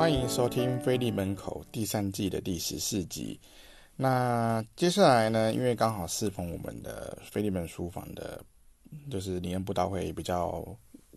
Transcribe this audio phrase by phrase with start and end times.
[0.00, 3.38] 欢迎收听《菲利门口》第三季的第十四集。
[3.96, 8.42] 那接下来呢，因为刚好适逢我们的菲利门书房的，
[9.10, 10.66] 就是灵恩布道会比较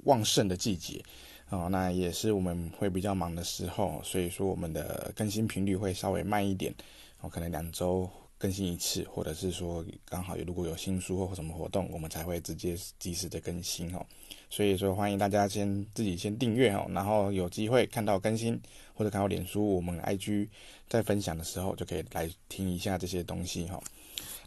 [0.04, 1.02] 旺盛的季节
[1.50, 6.76] 哦，那也是我们会比较忙的时候，所以说我们的更新频率会稍微慢一点
[7.22, 8.10] 我，可能两周。
[8.44, 14.06] 更新一次，或者是说刚好如果有新书或什么活动，我们才会直接及时的更新哦。
[14.50, 18.62] 所以说欢迎大家先自己先订阅哦，然后有机会看到更新
[18.94, 20.50] 或者看到脸书我们 IG
[20.90, 23.82] 在分享的时候，就可以来听一下这些东西哈。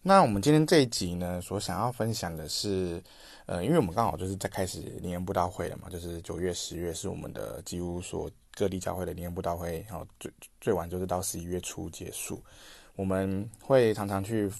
[0.02, 3.02] 那我们今天这一集呢，所想要分享的是，
[3.46, 12.42] 呃，因为我们刚好就是在开始灵恩布道会了嘛，就是九月、十月是我们的几乎所各地教会的灵恩布道会，然后最最晚就是到十一月初结束。
[12.96, 14.50] 我们会常常去，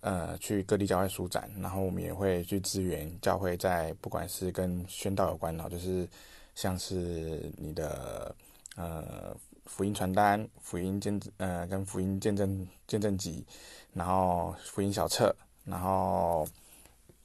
[0.00, 6.08] 呃，去各地教会书展，然后我们也会去支援教会，在不管是跟宣道有关的，就是
[6.56, 8.34] 像是你的
[8.74, 13.46] 呃福音传单、福音见呃跟福音见证见证集，
[13.94, 15.34] 然后福音小册，
[15.64, 16.44] 然后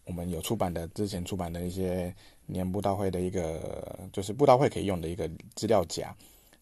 [0.06, 2.14] 我们有出版的之前出版的一些
[2.46, 6.16] 年布道会的一个，就是布道会可以用的一个资料夹。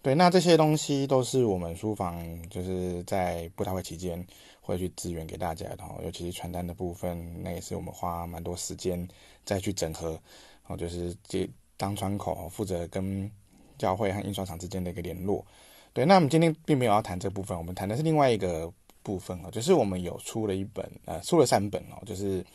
[0.04, 4.22] 对，那这些东西都是我们书房就是在布道会期间
[4.60, 9.08] 会去支援给大家的，尤其是传单的部分，那也是我们花蛮多时间
[9.46, 10.20] 再去整合，
[10.68, 13.32] 哦，就是接当窗口，负责跟
[13.78, 15.46] 教会和印刷厂之间的一个联络。
[15.94, 18.70] 对，那我们今天并没有要谈这部分，我们谈的是另外一个
[19.04, 22.46] 部分哦，就是我们有出了一本，呃，出了三本哦，就是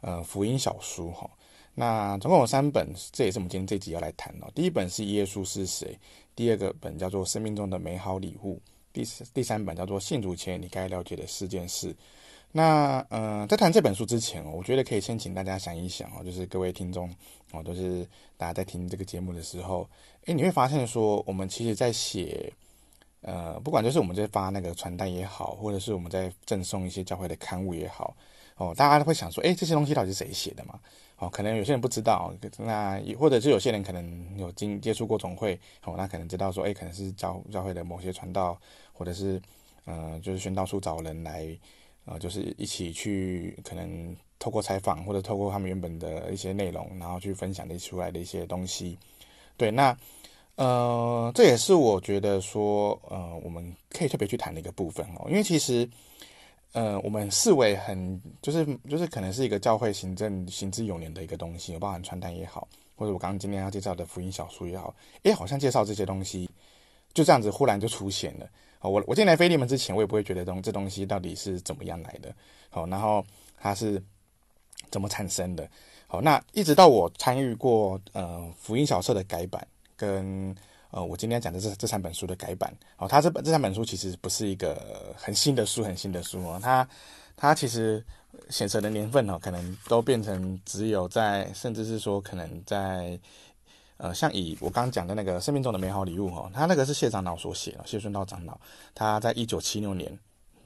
[0.00, 1.30] 呃福音小书哈。
[1.74, 4.50] 那总共有三本，这也是我们今天这集要来谈哦。
[4.54, 5.98] 第一本是耶稣是谁。
[6.36, 8.56] 第二个本叫做《生命中的美好礼物》，
[8.92, 9.04] 第
[9.34, 11.92] 第三本叫做《信主前你该了解的四件事》。
[12.52, 17.08] 那呃，在谈这本书之前哦，我觉得可以先请大家想一想哦，就是各位听众
[17.52, 18.04] 哦，都是
[18.36, 19.88] 大家在听这个节目的时候，
[20.24, 22.52] 诶，你会发现说，我们其实在写
[23.20, 28.16] 呃，不管就是我们在发那个传单也好，或者是我们在赠送一些教会的刊物也好，
[28.56, 30.80] 哦，大家都会想说，诶，这些东西到底是谁写的嘛？
[31.20, 35.54] 哦，可能有些人不知道，那或者是有些人可能有经接触过总会，
[35.84, 38.58] 哦，那可能知道说，哎，可能是教教会的某些传道，
[38.94, 39.38] 或者是，
[39.84, 41.46] 呃，就是宣道处找人来，
[42.06, 48.96] 呃，就是一起去，可能透过采访或者透过他们原本的一些内容，然后去分享的出来的一些东西。
[49.58, 49.94] 对，那，
[50.54, 55.86] 呃，这也是我觉得说，呃，我们可以特别去谈的一个部分哦，因为其实。
[56.72, 64.94] 呃，我们视为很就是就是可能是一个教会行政行之有年的一个东西，包含传单也好，或者我刚刚今天要介绍的福音小书也好，
[65.24, 66.48] 诶，好像介绍这些东西
[67.12, 68.48] 就这样子忽然就出现了。
[68.78, 72.32] 好，我我进来菲利门之前，我也不会觉得东这东西到底是怎么样来的。
[72.68, 73.24] 好，然后
[73.58, 74.00] 它是
[74.90, 75.68] 怎么产生的？
[76.06, 79.66] 好，那一直到我参与过呃福音小册的改版
[79.96, 80.54] 跟。
[80.90, 86.88] 呃，我今天讲的这这三本书的改版，哦，它这本这三本书其实不是一个很新的书，很新的书哦，它
[87.36, 88.04] 它其实
[88.48, 93.18] 显示的年份哦，可能都变成只有在，甚至是说可能在，
[93.98, 98.58] 呃，像以我刚刚讲的那个生命中的美好礼物哦，他那个是谢长老所写的，谢顺道长老，
[98.92, 100.18] 他在一九七六年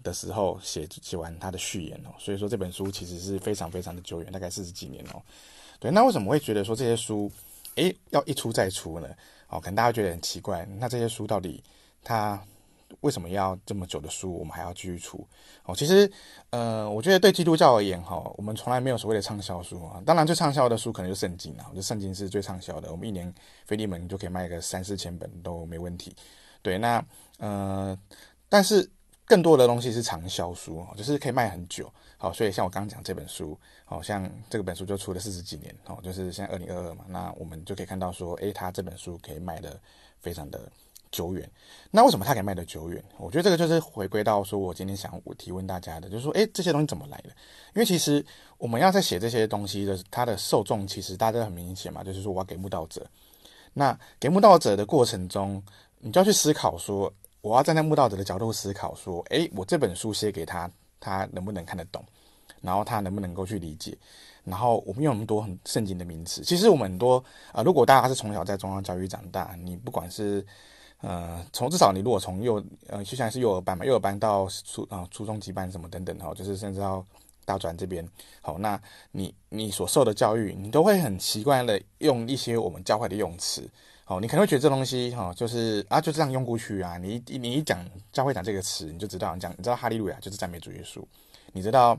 [0.02, 5.20] 的时候写写完他的序言哦，所以说这本书其实是非常非常的久远，大概四十几年哦，
[5.78, 7.30] 对，那为什么会觉得说这些书，
[7.76, 9.08] 诶，要一出再出呢？
[9.48, 11.62] 哦，可能大家觉得很奇怪，那这些书到底
[12.02, 12.42] 它
[13.00, 15.26] 为什么要这么久的书，我们还要继续出？
[15.64, 16.10] 哦，其实，
[16.50, 20.02] 呃，我觉得对基督教而言，哈，我们从来没有所谓的畅销书啊。
[20.04, 23.32] 当然，最畅销的书可能就圣经啊，就圣经是最畅销的，我们一年
[23.66, 26.14] 腓利门就可以卖个三四千本都没问题。
[26.62, 27.04] 对，那
[27.38, 27.98] 呃，
[28.48, 28.88] 但是
[29.24, 31.92] 更多的东西是长销书，就是可以卖很久。
[32.24, 33.54] 好，所以像我刚刚讲这本书，
[33.84, 39.78] 好像这个本书就出了四十几年，哦，就是现在二零二二嘛，那我们就可以看到说，诶，他这本书可以卖得
[40.20, 40.72] 非常的
[41.10, 41.46] 久远。
[41.90, 43.04] 那为什么他可以卖得久远？
[43.18, 47.28] 我觉得这个就是回归到说我今天想我提问大家的，就是说，诶，这些东西怎么来的？
[47.74, 48.24] 因为其实
[48.56, 53.06] 我们要在写这些东西的，它的受众其实大家都很明显嘛，就是说我要给慕道者。
[53.74, 55.62] 那给慕道者的过程中，
[55.98, 57.12] 你就要去思考说，
[57.42, 60.70] 我要站在慕道者的角度思考说，诶，我这本书写给他。
[61.04, 62.02] 他能不能看得懂，
[62.62, 63.94] 然后他能不能够去理解，
[64.44, 67.18] 然后我们用那么多很圣经的名词，其实我们很多
[67.48, 70.44] 啊、呃，如果大家是从小在中央教育长大，你不管是
[71.02, 77.04] 呃从至少你如果从幼呃就像是幼儿班嘛，幼儿班到初啊、初中级班什么等等哈，就是甚至到
[77.44, 78.08] 大专这边，
[78.40, 78.80] 好，那
[79.12, 83.68] 你你所受的教育，你都会很习惯的用一些我们教会的用词。
[84.06, 86.98] 哦，你可能会觉得这东西哈、哦，就是啊，就这样用过去啊。
[86.98, 91.02] 你一你一讲教会讲这个词，你就知道你讲，你知道哈利路亚就是赞美主耶稣。
[91.52, 91.98] 你知道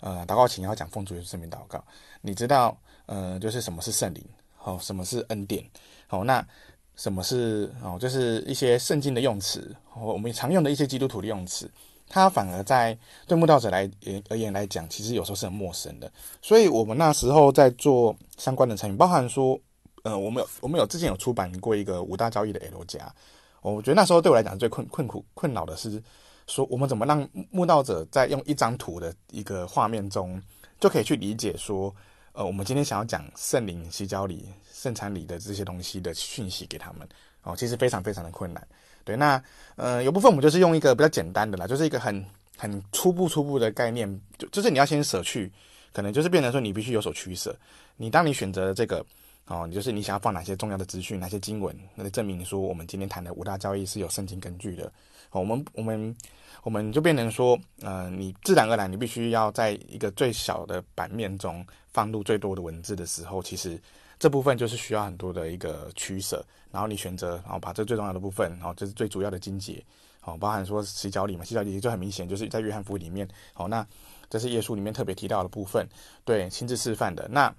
[0.00, 1.82] 呃，祷告前要讲奉主耶稣圣名祷告。
[2.20, 2.76] 你知道
[3.06, 4.22] 呃，就是什么是圣灵，
[4.62, 5.64] 哦，什么是恩典。
[6.10, 6.46] 哦，那
[6.94, 11.70] 什么是哦，就是一些圣经的用词，我们常用的一些基督徒的用词，
[12.08, 13.90] 它反而在对慕道者来
[14.28, 16.12] 而言来讲，其实有时候是很陌生的。
[16.42, 19.58] 所以我们那时候在做相关的产品，包含说，
[20.06, 23.12] 呃，我们有我们有之前有出版过一个五大交易的 L 加，
[23.60, 26.00] 我觉得那时候对我来讲最困困苦困扰的是，
[26.46, 30.40] 说我们怎么让慕道者在用一张图的一个画面中，
[30.78, 31.92] 就可以去理解说。
[32.38, 37.08] 呃，我们今天想要讲圣灵、洗脚礼、圣餐礼的这些东西的讯息给他们
[37.44, 38.62] 哦，其实非常非常的困难。
[39.04, 39.42] 对，那
[39.76, 42.22] 呃，有部分我们就是用一个比较简单的啦，就是一个很
[42.58, 44.06] 很初步初步的概念，
[44.36, 45.50] 就就是你要先舍去，
[45.94, 47.56] 可能就是变成说你必须有所取舍。
[47.96, 49.02] 你当你选择这个
[49.46, 54.84] 哦，你就是你想要放哪些重要的资讯、哪些经文，那就证明说我们今天谈的五大交易是有圣经根据的。
[55.30, 56.16] 哦，我们我们。
[56.62, 63.80] 我们就变成说，呃，你自然而然，你必须要在一个最小的版面中放入最多的文字的时候，其实
[64.18, 66.44] 这部分就是需要很多的一个取舍。
[66.72, 69.80] 然后你选择，然后把这最重要的部分，然后这是最主要的经节，
[70.22, 73.86] 哦，包含说洗脚礼嘛，洗脚礼就很明显，就是在约翰福音里面，哦，那
[74.28, 75.86] 这是耶稣里面特别提到的部分，
[76.24, 77.28] 对，亲自示范的。
[77.30, 77.54] 那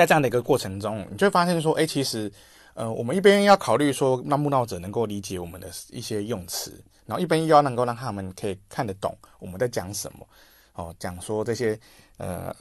[0.00, 2.32] 在这样的一个过程中，你就会发现说，哎，其实，
[2.72, 6.82] 呃，我们一边要考虑说，让慕道者能够理解我们的一些用词。
[7.04, 10.26] 然后一边又要能够让他们可以看得懂我们在讲什么，
[10.74, 11.78] 哦，讲说这些
[12.18, 12.54] 呃，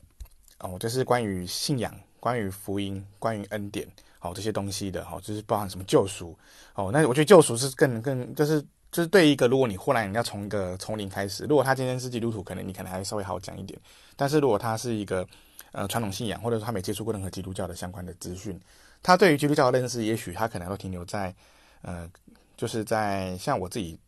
[0.60, 3.88] 哦，就是关于信仰、关于福音、关于恩典，
[4.22, 6.36] 哦，这些东西的，哦，就是包含什么救赎，
[6.74, 8.60] 哦，那我觉得救赎是更更就是
[8.92, 13.80] 就是对一个如果你忽然要从一个从零开始，如果他今天是基督徒，可能你可能还稍微好讲一点，
[14.16, 15.24] 但是如果他是一个
[15.72, 18.60] 呃传统信仰，或者说他没接触过任何基督教的相关的资讯，
[19.02, 21.34] 他对于基督教的认识，也许他可能都停留在
[21.82, 22.10] 呃，
[22.58, 24.00] 就是在像我自己。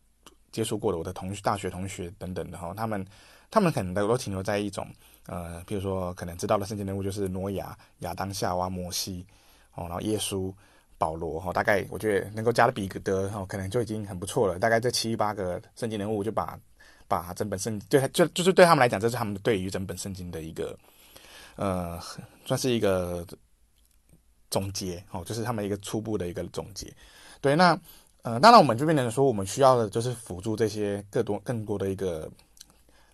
[0.52, 3.02] 接触过的我的同学、大学同学等等的哈，他们
[3.50, 4.86] 他们可能都都停留在一种
[5.24, 9.24] 呃，比如说可能知道的圣经人物就是挪亚、亚当、夏娃、摩西
[9.74, 10.52] 哦，然后耶稣、
[10.98, 14.58] 保罗哈，大概我觉得能够加了彼得哈，可能就已经很不错了。
[14.58, 16.58] 大概这七八个圣经人物就把
[17.08, 20.78] 把整本圣对他就就是对他们来讲，这是他们对于整本圣经的一个
[21.56, 22.00] 呃，
[22.44, 23.26] 算是一个
[24.50, 26.92] 总结哦，就是他们一个初步的一个总结。
[27.40, 27.78] 对，那。
[28.24, 32.30] 呃，当然，我们就变成说，我们需要的就是辅助这些更多、更多的一个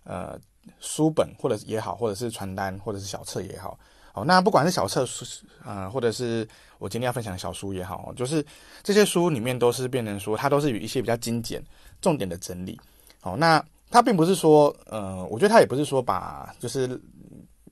[0.03, 0.39] 呃
[0.79, 3.79] 书本，或者也好，或者是传单，或者是小册也好。
[4.13, 5.25] 好，那不管是小册书，
[5.65, 6.47] 呃，或者是
[6.77, 8.45] 我今天要分享的小书也好，就是
[8.83, 11.59] 这些书里面都是变成说，它都是有一些比较精简、
[11.99, 12.79] 重点的整理。
[13.19, 16.87] 好，那它并不是说，呃，我觉得它也不是说把就是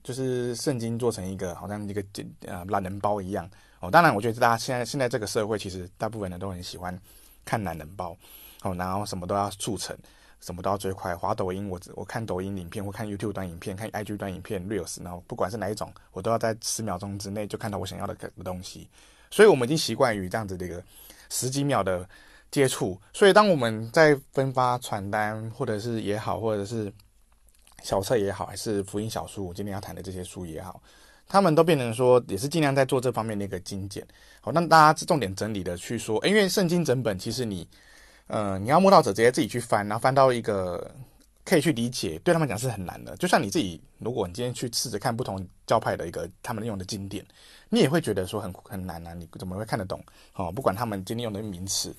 [0.08, 2.02] 就是圣经做成一个好像一个
[2.46, 3.46] 呃懒人包一样。
[3.80, 6.98] 哦，当然，我觉得大家现在现在这个社会，其实大部分人都很喜欢。
[7.44, 8.16] 看懒人包，
[8.62, 9.94] 哦，然后什么都要速成，
[10.40, 11.14] 什么都要最快。
[11.14, 18.88] 滑抖音，我我看抖音影片，或看 YouTube 短影片，看 IG 短影片，Reels，然后不管是哪一种，我都要在十秒钟之内就看到我想要的的东西。
[19.30, 20.82] 所以，我们已经习惯于这样子的一个
[21.28, 22.08] 十几秒的
[22.50, 22.98] 接触。
[23.12, 26.92] 所以，当我们在分发传单，或者是也好，或者是
[27.82, 30.82] 小册也好，还是福音小书，我今天要谈的这些书也好。
[31.30, 34.06] 他们都变成说，也是尽量在做这方面的一个精简，
[34.40, 37.68] 好，让大家重点整理的去说，因为圣经整本其实你，
[38.28, 40.90] 呃，你要摸到者直接自己去翻，然后翻到一个
[41.44, 43.14] 可以去理解，对他们讲是很难的。
[43.18, 47.22] 就像你自己，如果你今天去试着看不同教派的一个他们用的经典，
[47.68, 50.02] 你也会觉得说很很难啊，你怎么会看得懂？
[50.32, 51.94] 哦，不管他们今天用的名词。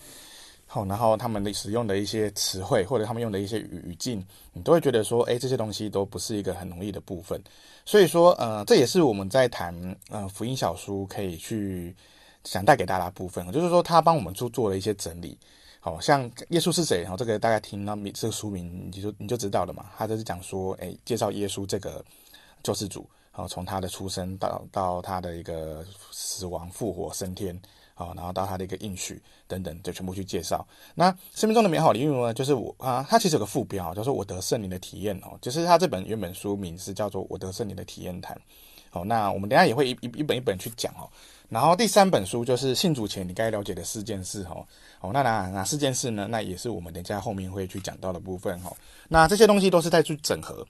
[0.71, 4.23] 好，然后他们的使用的一些词汇，或者他们用的一些语语境，
[4.53, 7.41] 你都会觉得说，哎，这些东西都不是一个很容易的部分。
[7.85, 9.73] 所以说，呃，这也是我们在谈
[10.11, 11.95] 呃福音小书可以去
[12.43, 15.35] 想带给大家的部分，就是说他帮我们做做了一些整理。
[15.79, 17.01] 好像耶稣是谁？
[17.01, 19.87] 然后这个大家听到这个书名，你就你就知道了嘛。
[19.97, 22.05] 他就是讲说，哎，介绍耶稣这个
[22.61, 27.59] 救世主，然后从他的出生到到他的一个死亡、复活、升天。
[27.99, 30.65] 好，然后到他的一个应许等等，就全部去介绍。
[30.95, 32.33] 那生命中的美好礼物呢？
[32.33, 35.37] 就是我啊，它其实有个副标，叫做“我得圣灵的体验”哦。
[35.41, 38.39] 就是他这本原本书名是叫做“我得圣灵的体验谈”。
[38.89, 41.09] 好，那我们等下也会一一本一本去讲哦。
[41.49, 44.65] 然后第三本书就是信主前你该了解的四件事哦。
[45.01, 46.25] 哦，那哪哪四件事呢？
[46.31, 48.73] 那也是我们等下后面会去讲到的部分哦。
[49.09, 50.65] 那这些东西都是在去整合，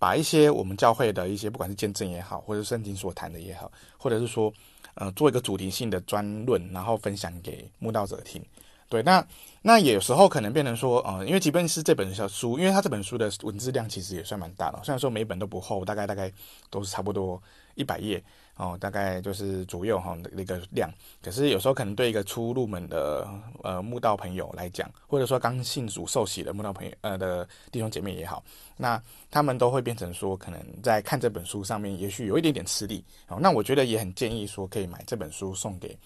[0.00, 4.52] 把一些我们教会的一些不管是见证也好，或者是圣经所谈的也好，或者是说。
[4.94, 8.42] 呃，做一个主题性的专论，然后分享给慕道者听。
[8.88, 9.26] 对，那
[9.62, 16.30] 那有时候可能变成说，呃，因为即便是这本小书，因为它这本书的文字量其实也算蛮大了，虽然说每本都不厚，大概大概
[16.68, 17.42] 都是差不多
[17.74, 18.22] 一百页。
[18.56, 20.92] 哦，大概就是左右哈那个量，
[21.22, 23.26] 可是有时候可能对一个初入门的
[23.62, 28.44] 呃慕道朋友来讲，或者说刚信主受洗的慕道朋友呃的弟兄姐妹也好，
[28.76, 33.02] 那他们都会变成说，可能在看这本书上面，也许有一点点吃力。
[33.28, 35.96] 哦，那我觉得也很建议说，可以买这本书送给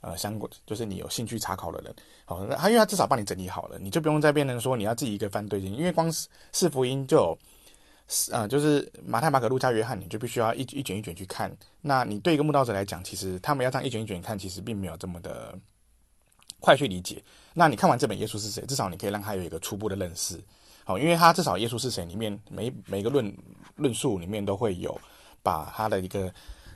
[0.00, 1.94] 呃相关，就是你有兴趣查考的人，
[2.24, 7.36] 好，那他因为他至少帮你整理好了，你就不用再变成说你要自己一个翻对经，因为光是四福音就，
[8.30, 11.50] 呃，就是马太、马可、路加、约翰，你就必须要一一卷一卷去看。
[11.80, 15.58] 那你对一个慕道者来讲，其实他们要这样一卷一卷看，其实并没有这么的
[16.60, 17.22] 快去理解。
[17.54, 20.40] 那你看完这本耶稣是谁，至少你可以让他有一个初步的认识，
[20.84, 23.36] 好，因为他至少耶稣是谁里面每每个论
[23.76, 24.98] 论述里面都会有
[25.42, 26.32] 把他的一个。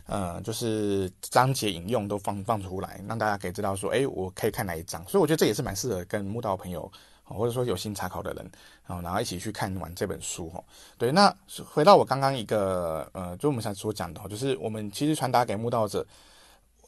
[0.07, 5.07] 呃，就是章节引用都放放出来，让大家可以知道说，哎，我可以看哪一章。
[5.07, 6.91] 所以我觉得这也是蛮适合跟慕道朋友，
[7.35, 8.51] 或者说有心查考的人，
[8.87, 10.51] 然后一起去看完这本书。
[10.51, 10.63] 哈，
[10.99, 11.11] 对。
[11.13, 11.35] 那
[11.65, 16.07] 回到我刚刚一个，呃，就我们想所讲的，就是我们其实传达给慕道者，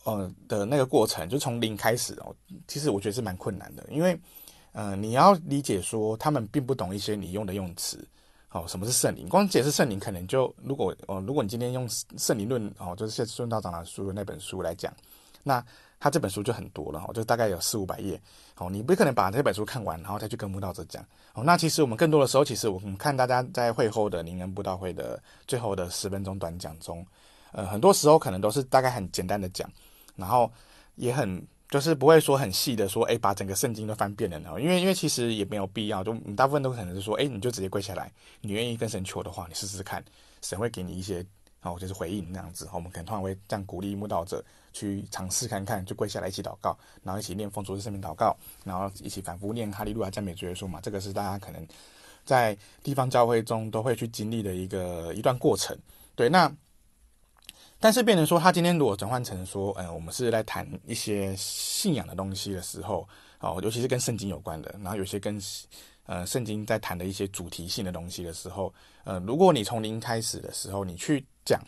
[0.05, 2.35] 呃的那个过程，就从零开始哦。
[2.67, 4.19] 其实我觉得是蛮困难的，因为，
[4.73, 8.07] 呃，你要理解说他们并不懂一些你用的用词。
[8.55, 9.27] 哦，什么是圣灵？
[9.31, 14.93] 光解释圣灵，可能就如果哦，如果你今天用圣灵论哦，就是谢孙道长的书的那本书来讲，
[15.43, 15.65] 那
[16.03, 18.21] 他这本书就很多了，就大概有四五百页。
[18.57, 21.01] 哦，你不可能把这本书看完，然后再去跟布道者讲。
[21.33, 27.07] 哦，那其实我们更多的时候，其实我们看大家在会后的灵恩布道会的最后的十分钟短讲中，
[27.53, 29.71] 呃，很多时候可能都是大概很简单的讲，
[30.17, 30.51] 然后
[30.97, 31.47] 也很。
[31.71, 40.05] 就是不会说很细的说，哎，把整个圣经都翻遍了呢，因为因为其实也没有必要，就你大部分都可能是说，哎，你就直接跪下来，你愿意跟神求的话，你试试看，
[40.43, 41.25] 神会给你一些，
[41.63, 51.67] 哦，就是回应那样子，我们可能通常会这样鼓励慕道者去尝试看看，就跪下来一起祷告，然后一起念奉主的圣名祷告，然后一起反复念哈利路亚赞美主耶稣嘛，这个是大家可能
[52.25, 55.77] 在地方教会中都会去经历的一个一段过程，
[56.15, 56.55] 对，那。
[57.81, 63.05] 但是变成说，他今天如果转换成说，嗯，我们是来谈一些信仰的东西的时候，
[63.41, 65.37] 哦，尤其是跟圣经有关的，然后有些跟，
[66.07, 71.61] 呃，圣经在谈的一些主题性的东西的时候，呃，如果你从零开始的时候，你去讲，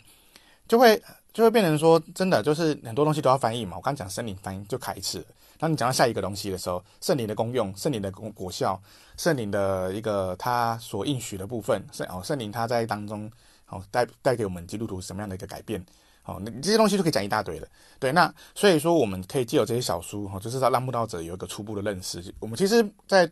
[0.67, 1.01] 就会
[1.33, 3.77] 就会变成说，真的就是很多东西都要翻译嘛。
[3.77, 5.25] 我刚讲圣灵翻译就卡一次，
[5.57, 8.81] 当你讲到下一个东西的时候，圣灵的功用、圣灵的果果效、
[9.17, 13.29] 圣灵的一个他所应许的部分，圣哦，圣灵他在当中，
[13.67, 15.83] 哦，带带给我们基督徒什么样的一个改变？
[16.23, 17.67] 哦，那这些东西就可以讲一大堆了。
[17.99, 22.33] 对，那所以说我们可以借由这些小书，哈，就是让慕道者有一个初步的认识。
[22.39, 23.29] 我们其实，在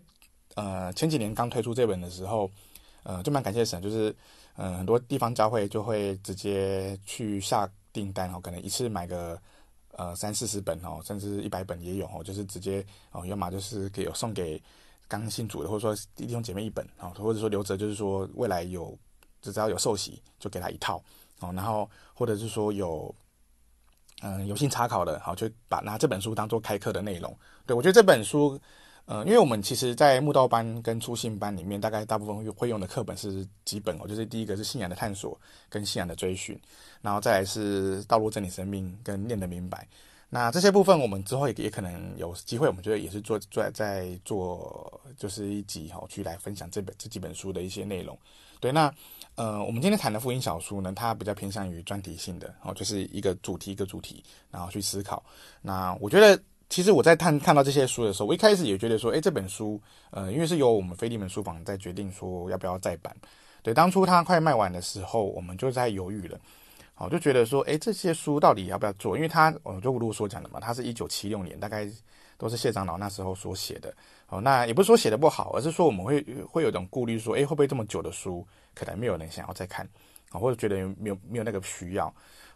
[0.53, 2.47] 呃前几年刚推出这本的时候，
[3.01, 4.15] 呃，就蛮感谢神，就是
[4.55, 9.39] 嗯很多地方教会就会直接去下订单，哦，可能一次买个
[9.91, 14.61] 呃三四十本哦，甚至一百本也有哦，就是直接哦，要么就是给送给
[15.07, 18.97] 刚信主的，或者说弟兄姐妹一本哦，或者说留着，就是说未来有
[19.41, 21.03] 只要有受洗就给他一套。
[21.39, 23.13] 哦，然后或者是说有，
[24.21, 27.35] 嗯，有心查考的，好，就把拿这本书当做开课的内容。
[27.65, 28.57] 对，我觉得这本书，
[29.05, 36.59] 嗯，因为我们其实，在慕道班跟初信班里面，大概大部分会用的课本是几本哦，就是第一个是信仰的探索跟信仰的追寻，
[37.01, 39.87] 然后再来是道路真理生命跟念得明白。
[40.29, 48.17] 那这些部分我们之后也也可能有机会，我们觉得也是做做在做，就是一集哈，去来分享这本这几本书的一些内容。
[48.59, 48.93] 对，那。
[49.35, 55.25] 呃，我们今天谈的福音小书呢，它比较偏向于专题性的哦，就是一个主题一个主题，然后去思考。
[55.59, 56.39] 那我觉得，
[56.69, 59.79] 其实我在看看到这些书的时候，我一开始也觉得说，诶，这本书，
[60.11, 63.15] 呃，因为是由我们腓利门书房在决定说要不要再版。
[63.61, 66.39] 对，当初它快卖完的时候，我们就在犹豫了，
[66.95, 69.15] 好，就觉得说，诶，这些书到底要不要做？
[69.15, 71.87] 因为它，我就如所讲的嘛，它是一九七六年，大概
[72.37, 73.93] 都是谢长老那时候所写的。
[74.29, 78.45] 哦，那也不是说写的不好，而是说我们会会有种顾虑，说，诶，会不会这么久的书？
[78.73, 79.87] 可能没有人想要再看，
[80.31, 82.13] 啊，或者觉得没有没有那个需要，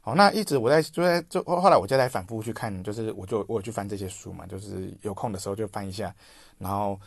[0.07, 6.15] 好，那一直我在就在就后来我就在反复去看，就是我就我去翻这些书嘛，就是有空的时候就翻一下，
[6.57, 6.97] 然后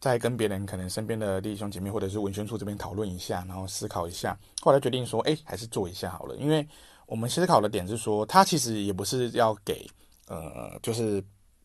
[0.00, 6.66] 再跟别人可能身边的弟兄姐妹或者是文宣处这边讨论一下，然后思考一下，后来决定说，哎，还是做一下好了，因为
[7.04, 9.86] 我们思考的点是说，它其实也不是要给
[10.28, 11.22] 呃，就是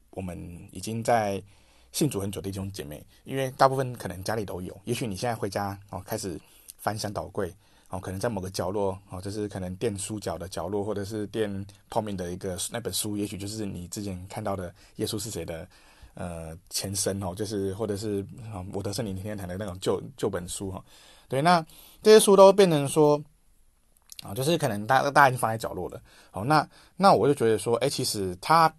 [0.09, 0.37] 我们
[0.73, 1.41] 已经在
[1.93, 6.37] 信主很久的弟兄姐妹，因为大部分可能家里都有，也许你现在回家哦开始。
[6.83, 7.49] 翻箱倒柜，
[7.93, 15.67] 哦，可能在某个角落，哦，就是可能垫书角的角落，或者是垫泡面的一个那本书，也许就是你之前看到的耶稣是谁的，
[16.15, 20.83] 呃，前身哦，就是或者是啊，我的圣灵天天谈的那种旧旧本书哈，
[21.27, 21.63] 对，那
[22.01, 23.23] 这些书都变成说，
[24.23, 28.73] 啊，就是可能大大家已经放在角落了，好，那那我就觉得说，哎，其实他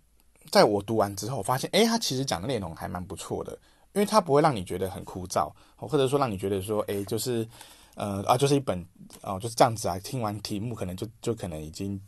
[0.51, 3.53] 在我读完之后，发现，哎，他其实讲的内容还蛮不错的，
[3.93, 7.47] 因为他不会让你觉得很枯燥，或者说让你觉得说，哎，就是。
[7.95, 8.85] 呃啊，就是一本
[9.23, 9.99] 哦，就是这样子啊。
[10.01, 12.01] 听完题目，可能就就可能已经，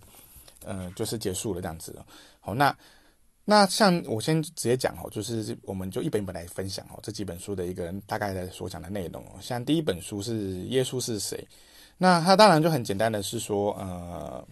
[0.65, 2.05] 呃，就是结束了这样子了。
[2.41, 2.77] 好，那
[3.45, 9.25] 那像我先直接讲哦，就是我们就一本一本来分享哦，这几本书的一个大概的所讲的内容。
[9.41, 11.47] 像第一本书是耶稣是谁，
[11.97, 14.45] 那它当然就很简单的是说，呃，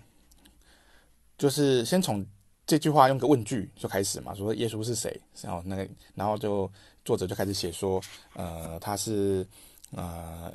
[1.36, 2.24] 就是先从
[2.66, 5.20] 这句话用个问句就开始嘛，说耶稣是谁？
[5.42, 6.70] 然后那个，然后就
[7.04, 8.00] 作者就开始写说，
[8.34, 9.44] 呃，他是
[9.90, 10.52] 呃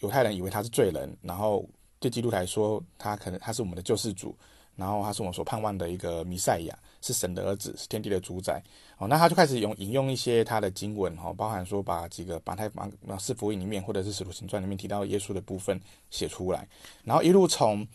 [0.00, 4.36] 犹太人以为他是罪人，然后对基督来说，他可能他是我们的救世主，
[4.76, 8.62] 然后他是我们所盼望的一个弥赛亚，是神的儿子，是天地的主宰。
[8.98, 12.70] 哦，那他就开始用引用一些他的经文，哈，包含说把几个马太、
[13.06, 16.68] 马四福音里面或者是使徒行传里面提到耶稣的部分写出来，
[17.04, 17.86] 然后一路从。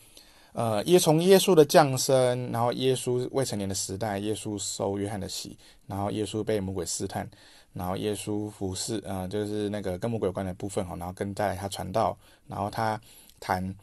[0.56, 5.58] 呃，耶从耶稣的降生，然后耶稣未成年的时代，耶稣受约翰的洗，
[5.88, 7.28] 然后耶稣被魔鬼试探，
[7.74, 12.16] 然后耶稣服侍，呃，就是那个跟魔鬼有关的部分哈，然后跟在他传道，
[12.46, 12.98] 然后他
[13.38, 13.74] 谈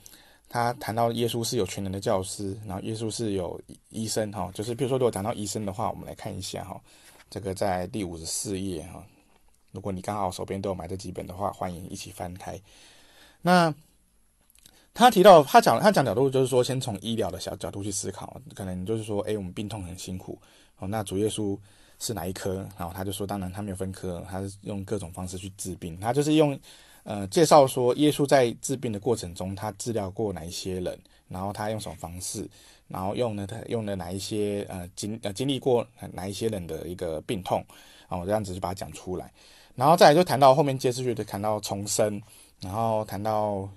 [0.50, 6.82] 他谈到耶稣是有全能的教师，然后耶稣是有医生哈，就是比如说如果谈到医生的话，我们来看一下哈，
[7.30, 9.06] 这个在第五十四页哈，
[9.72, 12.60] 如果你刚好手边都有买这几本的话，欢迎一起翻开，
[13.42, 13.74] 那。
[14.94, 20.38] 他提到，他讲，他讲角度就是说，先从医疗的小角度去思考，可能就是说，哎，我们病痛很辛苦，
[20.80, 21.58] 哦，那主耶稣
[22.02, 22.68] 是哪一科？
[22.78, 26.60] 然后他就说，当然他没有分科，他是用各种方式去治病，他就是用，
[27.04, 32.46] 呃，介绍说，耶稣在治病的过程中，他治疗过哪一些人，然后他用什么方式，
[32.90, 37.64] 然后用了他用了哪一些，呃，经呃经历过哪一些人的一个病痛，
[38.10, 39.32] 然后这样子就把它讲出来，
[39.76, 42.22] 然后再来就谈到后面接下去的谈到重生，
[42.60, 43.70] 然后谈到。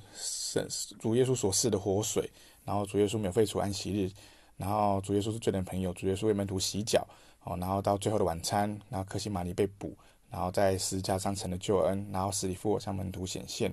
[1.00, 2.30] 主耶稣所赐的活水，
[2.64, 4.08] 然后主耶稣免费除安息日，
[4.56, 7.04] 然后主耶稣是罪人朋友，主耶稣为门徒洗脚，
[7.44, 9.96] 哦，然后到最后的晚餐，然后克西马尼被捕，
[10.30, 13.72] 然后在十字架上成了救恩，然后死里复活向门徒显现，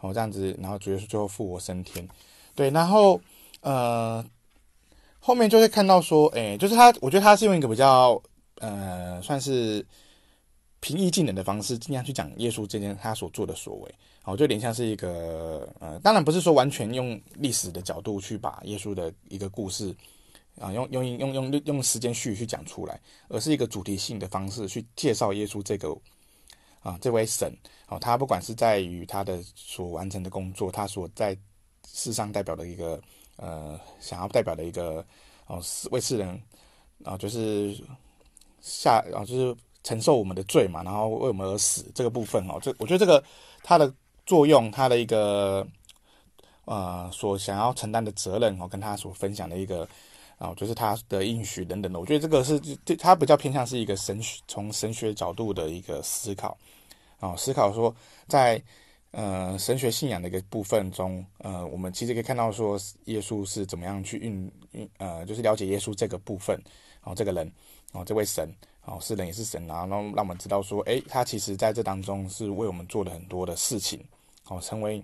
[0.00, 2.06] 哦，这样子，然后主耶稣最后复活升天，
[2.54, 3.20] 对，然后
[3.60, 4.24] 呃
[5.18, 8.22] 后面就会看到说，哎，就是他，我觉得他是用一个比较
[8.60, 9.84] 呃算是
[10.80, 13.94] 平易近人的方式，尽量去讲耶稣这件他所做的所为。
[14.24, 19.94] 哦，就有点像是一个呃，当然不是说完全用历史的角度去把耶稣的一个故事
[20.60, 25.96] 啊，用用用用用时间序去讲出来，而是一个主题性的方式去介绍耶稣这个
[26.80, 27.52] 啊这位神。
[27.88, 31.36] 哦，他不管是在于他的所完成的工作，他所在
[31.86, 33.00] 世上代表的一个
[33.36, 35.04] 呃想要代表的一个
[35.46, 36.40] 哦为世人
[37.04, 37.76] 啊，就是
[38.60, 43.22] 下啊就是承受我们的罪嘛，然后为我们而死这个部分哦，这我觉得这个
[43.62, 43.92] 他的。
[44.26, 45.64] 作用他的一个
[46.64, 49.88] 呃所想要承担的责任哦，跟他所分享的一个
[50.38, 56.56] 啊，就是他的应许等等的，我觉得这个是对他比较偏向是一个神学从神学角度的一个思考
[57.20, 57.94] 啊，思考说
[58.28, 58.62] 在
[59.10, 66.60] 呃神学信仰的一个部分中，呃，我们其实可以看到说耶稣是怎么样去运运呃，就是了解耶稣这个部分
[67.02, 67.52] 哦，这个人
[67.92, 68.52] 哦，这位神。
[68.88, 74.00] 哦，是人也是神啊，然后让我们知道说，诶，他其实在这当中是为我们做了很多的事情，
[74.46, 75.02] 哦，成为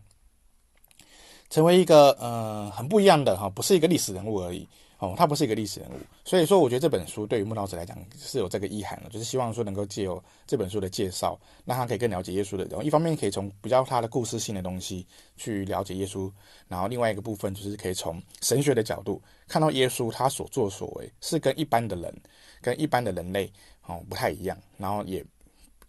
[1.51, 4.69] 成为一个呃很不一样的哈，不是一个历史人物而已，
[5.03, 15.05] 哦，他不是一个历史人物，所以说我觉得这本书对于木道者来讲是有这个意涵的，就是希望说能够借由这本书的介绍，让他可以更了解耶稣的，然后一方面可以从比较他的故事性的东西
[15.37, 16.31] 去了解耶稣，
[16.69, 22.15] 然后另外一个部分就是可以从神学的角度看到耶稣他所作所为是跟一般的人
[22.61, 23.53] 跟一般的人类。
[23.85, 25.25] 哦，不太一样，然后也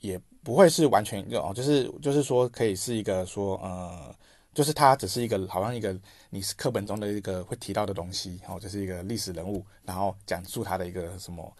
[0.02, 4.16] 也不会是完全哦，就是就是说可以是一个说呃，
[4.54, 5.96] 就是他只是一个好像一个
[6.30, 11.52] 你是课本中的一个会提到的东西哦，就是一个历史人物，然后讲述他的一个什么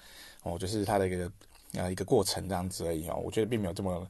[0.44, 1.32] 哦，就是他的一个
[1.74, 4.08] 呃一个过程这样子而已哦，我觉得并没有这么。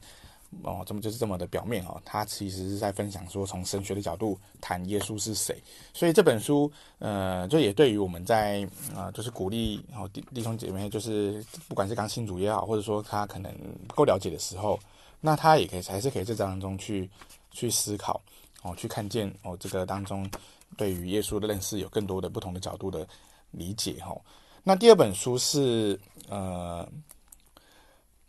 [0.61, 5.59] 哦，这么就是这么的表面哦，他其实是在分享说，从神学的角度谈耶稣是谁。
[5.95, 8.61] 所以这本书，呃，就也对于我们在
[8.95, 13.51] 啊、就是鼓励哦弟弟兄姐妹，就是不管是刚信主也好，或者说他可能
[13.87, 14.79] 不够了解的时候，
[15.19, 17.09] 那他也可以还是可以在这当中去
[17.49, 18.21] 去思考
[18.63, 20.29] 哦，去看见哦这个当中
[20.75, 23.07] 对于耶稣的认识有更多的不同的角度的
[23.51, 24.21] 理解哈、哦。
[24.63, 26.87] 那第二本书是呃，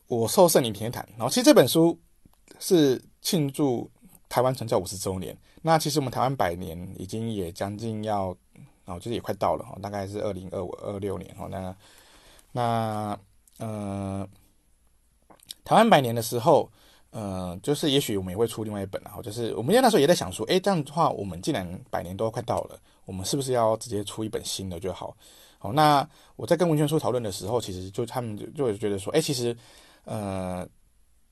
[0.07, 1.99] 我受圣灵体验谈，然后其实这本书。
[2.61, 3.91] 是庆祝
[4.29, 5.37] 台湾传教五十周年。
[5.63, 8.37] 那其实我们台湾百年已经也将近要
[8.85, 11.49] 哦，就是也快到了哈，大概是二零二五二六年哈。
[11.51, 11.77] 那
[12.53, 13.19] 那
[13.59, 14.29] 呃，
[15.65, 16.71] 台湾百年的时候，
[17.15, 25.17] 呃，就是也许我们也会出另外一本哈，就是我们那时候也在想说，哎，这样的话，我们既然百年都快到了，我们是不是要直接出一本新的就好？
[25.59, 29.57] 好，那我在跟文宣书讨论的时候，其实就他们就就会觉得说，哎，其实
[30.05, 30.69] 呃。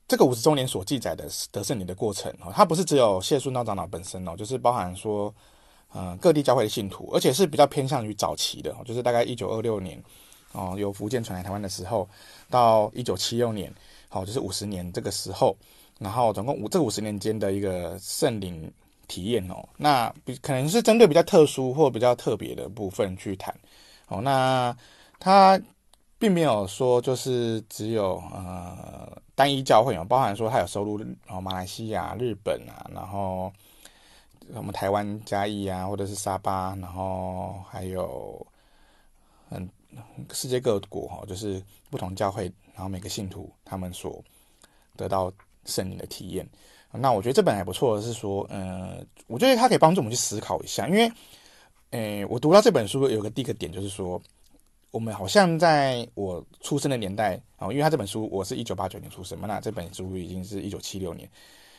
[0.05, 5.33] 这个五十周年所记载的得圣灵的过程哦，它不是只有谢顺道长老本身哦，就是包含说，
[5.93, 10.03] 呃，各地教会的信徒，而且是比较偏向于早期的，就是大概一九二六年
[10.51, 12.07] 哦，由福建传来台湾的时候，
[12.49, 13.73] 到一九七六年，
[14.13, 15.55] 好，就是五十年这个时候，
[15.99, 18.71] 然后总共五这五十年间的一个圣灵
[19.07, 23.53] 体验哦，那比可能是针对比较特殊或比较特别的部分去谈，
[24.07, 24.75] 哦，那。
[25.19, 25.57] 他
[26.19, 33.49] 并没有说就是只有呃单一教会哦，包含说他有收录然后马来西亚、日本啊，然后
[34.53, 38.45] 我们台湾嘉义啊，或者是沙巴，然后还有
[39.49, 39.69] 嗯
[40.33, 44.23] 世界各国哈，就是不同教会，然后每个信徒他们所
[44.95, 45.31] 得到
[45.65, 46.47] 圣灵的体验。
[46.95, 51.11] 那我觉得这本还不错的是说，呃，我觉得它可以帮助我们去思考一下，因为，
[51.89, 54.21] 诶，我读到这本书有个第一个点就是说，
[54.91, 61.27] 我们好像在我出生的年代啊，因为他这本书我是一九八九年出生嘛，那这本书已经是一九七六年，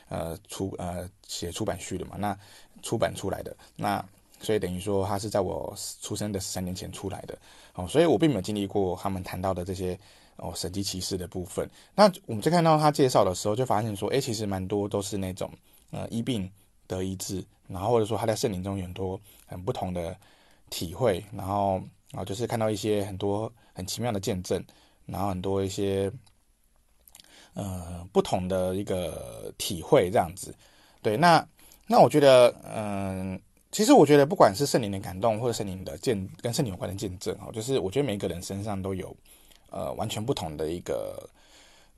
[0.09, 2.37] 呃出呃写出版序的嘛，那
[2.83, 4.05] 出版出来的，那
[4.41, 7.39] 所以等于说他是在我出生的十三年前出来的，
[7.75, 9.97] 哦，所以我并没有经历过他们谈到的这些。
[10.37, 15.49] 哦，神迹奇事的部分，那我们在看到他介绍的时候，就发现说，哎，其实蛮多都是那种
[15.91, 16.51] 呃医病
[16.89, 20.17] 得医治，然后或者说他在圣灵中有很多很不同的
[20.71, 21.81] 体会，然后
[22.13, 24.63] 啊就是看到一些很多很奇妙的见证，
[25.07, 26.11] 然后很多一些
[27.55, 30.53] 呃不同的一个体会这样子。
[31.01, 31.47] 对，那
[31.87, 39.17] 那我觉得，嗯、其实我觉得不管是圣灵的感动，或者圣灵的见跟圣灵有关的见证哦，就是我觉得每一个人身上都有。
[39.75, 41.29] 呃，完全不同的一个，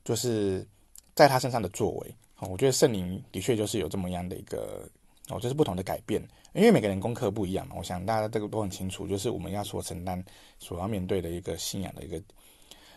[0.03, 0.67] 就是
[1.15, 4.89] 在他身上的作为，哦，我觉得圣灵的确就是有这么样的一个，
[5.29, 7.75] 哦，就是不同的改变，因为每个人功课不一样嘛。
[7.77, 10.25] 我想大家这个都很清楚，就是我们要所承担、
[10.59, 12.23] 所要面对的一个信仰的一个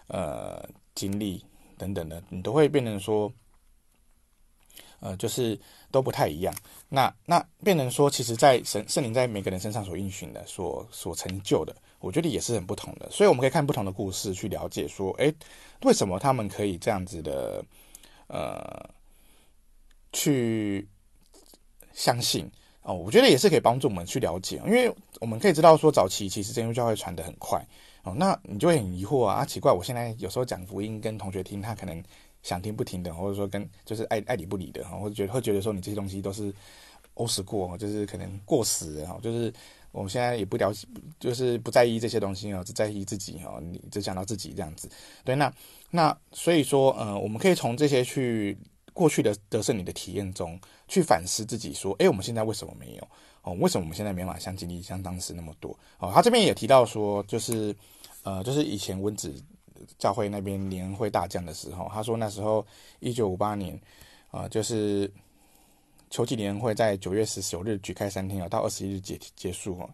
[0.08, 0.65] 呃
[0.96, 1.44] 经历
[1.78, 3.30] 等等的，你都会变成说，
[5.00, 5.60] 呃，就是
[5.92, 6.54] 都不太一样。
[6.90, 11.76] 那那变成说，其实，在神圣灵在每个人身上所应许的、所所成就的。
[12.00, 15.34] 我觉得也是很不同的，所以我们可以看不同的故事去了解说，诶，
[15.84, 17.62] 为什么他们可以这样子的，
[18.28, 18.90] 呃，
[20.14, 20.88] 去
[21.92, 22.50] 相信
[22.84, 22.94] 哦？
[22.94, 27.62] 我觉得也是可以帮助我们去了解，因为我们可以知道说，早期其实真耶教会传得很快
[28.04, 32.02] 哦，那你就会很疑惑，啊，奇怪，我现在有时候讲福音跟同学听，他可能
[32.43, 36.54] 想听不听的，或者说跟就是爱爱理不理的，或者觉得会觉得说你这些东西都是
[37.15, 39.54] 欧时过，就是可能过时了，就是。
[39.91, 40.88] 我们现在也不了解，
[41.19, 44.88] 就是不在意这些东西哦，只在意自己哦，你只想到自己这样子。
[45.25, 45.52] 对，那
[45.89, 48.56] 那所以说，呃，我们可以从这些去
[48.93, 53.08] 过去的得胜你的体验中去反思自己，说，哎，我们现在为什么没有？
[53.41, 55.75] 哦，为什么我们现在没办法像经历像当时那么多？
[55.97, 57.75] 哦，他这边也提到说，就是
[58.21, 59.34] 呃，就是以前温子
[59.98, 62.65] 教会那边年会大降的时候，他说那时候
[63.00, 63.80] 一九五八年
[64.32, 65.12] 啊，就是。
[66.12, 69.88] 秋季联会在九月十九日举开三天啊，到二十一日结结束哦，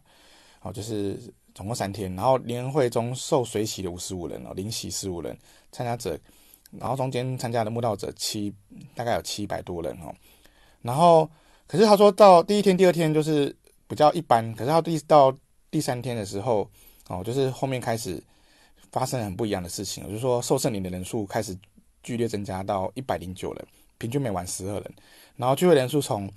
[0.60, 1.20] 好，就是
[1.54, 2.16] 总共三天。
[2.16, 5.38] 然后联会中受水洗的五十五人哦，灵洗十五人
[5.74, 6.18] 参加者，
[6.72, 8.54] 然后中间参加的慕道者七
[8.96, 10.16] 大概有七百多人哦。
[10.82, 11.30] 然后
[11.68, 13.54] 可是他说到第一天、第二天就是
[13.86, 15.38] 比较一般，可是到第到
[15.70, 16.66] 第三天的时候
[17.10, 18.24] 哦，就是后面开始
[18.96, 21.54] 发生很不一样的事情，就是说受圣灵的人数开始
[22.02, 24.94] 剧烈增加到一百零九人，平均每晚十二人。
[25.36, 26.32] 然后聚会人数从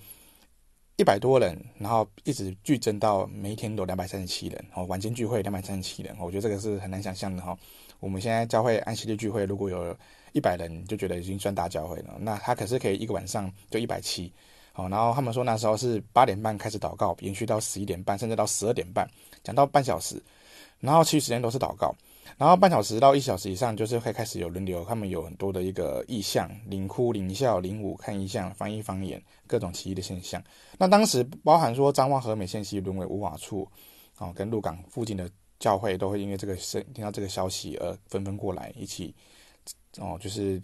[0.96, 4.64] 一百多人，然后一直剧增到每一天都两百三十七人。
[4.74, 7.56] 哦，晚间聚会两百三十七人，我觉得这个是很难想象的哈。
[8.00, 9.96] 我们现在教会安息日聚会，如果有
[10.32, 12.16] 一百人，就觉得已经算大教会了。
[12.18, 14.32] 那他可是可以一个晚上就一百七。
[14.72, 19.08] 好，然后他们说那时候是八点半开始祷告，延续到十一点半，甚至到十二点半，
[19.44, 20.20] 讲到半小时。
[20.80, 21.94] 然后其余时间都是祷告。
[22.36, 30.42] 然后半小时到一小时以上，就是会开始有轮流，他们有很多的一个异象，灵哭、灵笑、灵舞、看异象、翻译方言，各种奇异的现象。
[30.78, 33.68] 那当时包含说彰化和美县西沦为无法处，
[34.18, 39.14] 哦，跟鹿港附近的教会都会因为这个声听到这个消息而纷纷过来一起，
[39.98, 40.60] 哦，就是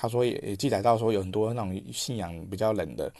[0.00, 3.12] 他说也也记载到说有很多那种信仰比较冷的。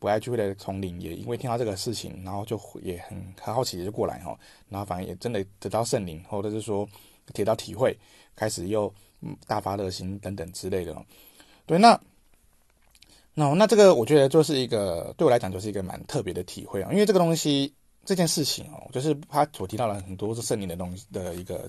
[0.00, 4.36] 不爱聚会的丛林也因为听到这个事情，然后就也很很好奇就过来哈，
[4.70, 6.88] 然后反而也真的得到圣灵，或者是说
[7.34, 7.96] 得到体会，
[8.34, 8.92] 开始又
[9.46, 10.96] 大发热心等等之类的。
[11.66, 12.00] 对，那
[13.34, 17.72] 那那这个我觉得就是一个对我来讲就是一个蛮特别的体会啊，因为这个东西
[18.04, 21.68] 这件事情哦，就是他所提到了很多是圣灵的东西的一个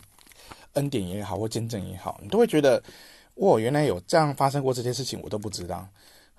[0.74, 2.82] 恩典也好或见证也好，你都会觉得
[3.36, 5.86] 哇，原来有这样发生过这些事情，我都不知道。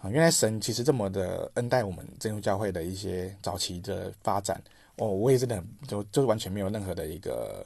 [0.03, 4.61] 啊，原来神其实这么的恩待我们真耶稣教会的一些早期的发展
[4.97, 7.65] 哦，我也真的就就是完全没有任何的一个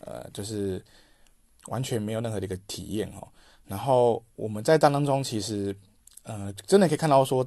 [0.00, 0.82] 呃，就是
[1.66, 3.28] 完全没有任何的一个体验哦。
[3.66, 5.76] 然后我们在当中其实
[6.22, 7.46] 呃，真的可以看到说，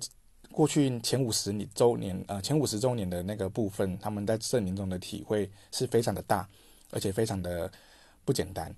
[0.51, 6.47] 过去前五十年周年呃，前五十周年的那个部分，他们在圣灵中的体会是非常的大，
[6.91, 7.71] 而且非常的
[8.23, 8.71] 不简单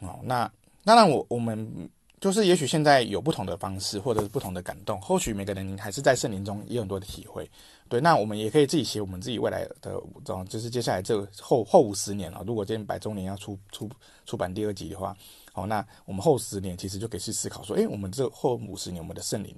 [0.00, 0.20] 哦。
[0.22, 0.50] 那
[0.82, 1.90] 当然我我们。
[2.24, 7.46] 就是也许现在有不同的方式，或者是不同的感动，或许每个人还是在圣灵中也有很多的体会。
[7.86, 13.90] 对，那我们也可以自己写我们自己未来的这，就是接下来这后后五十年啊，如果今天百周年要出出
[14.24, 15.14] 出版第二集的话，
[15.52, 19.54] 好，那我们后十年其实就可以去思考说，诶，我们这后五十年我们的圣灵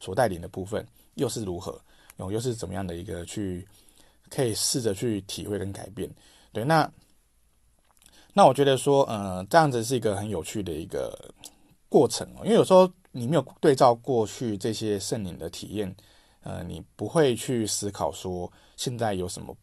[0.00, 1.80] 所带领的部分又是如何，
[2.16, 3.64] 然后又是怎么样的一个去
[4.28, 6.10] 可以试着去体会跟改变。
[6.52, 6.90] 对，那
[8.34, 11.16] 那我觉得说，呃，这样子是一个很有趣的一个。
[11.88, 15.94] 过程哦，因为有时候你没有对照过去这些圣灵的体验，
[16.42, 19.56] 呃，你不会去思考说现在有什么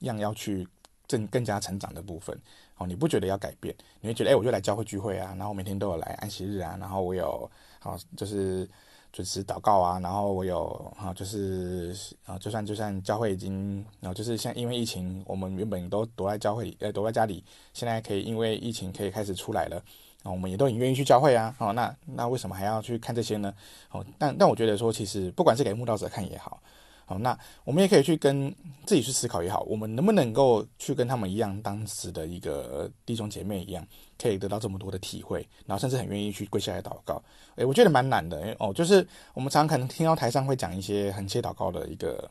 [0.00, 0.68] 样要去
[1.08, 2.38] 更更加成长的部分
[2.76, 8.68] 哦，你不觉得要改变，你会觉得哎，我就来教会聚会啊，然后每天都有来安息日啊，然后我有好就是
[9.10, 10.66] 准时祷告啊，然后我有
[10.98, 17.42] 啊就是啊，就算就算教会已经然后就是像因为疫情，我们原本都躲在教会里呃躲在家里，
[17.72, 19.82] 现在可以因为疫情可以开始出来了。
[20.30, 23.52] 我们也都很愿意去教会啊，哦，那那为什么还要去看这些呢？
[23.90, 26.60] 哦，但但我觉得说，其实不管是给慕道者看也好，
[27.06, 33.86] 哦，那我们也可以去跟自己去思考也好，我们能不能够去跟他们一样，当时的一个弟兄姐妹一样，
[34.18, 37.22] 可以得到这么多的体会，然后甚至很愿意去跪下来祷告。
[37.56, 42.30] 诶，我觉得蛮难的，哦，就是我们常常可能听到台上会讲一些恒切祷告的一个，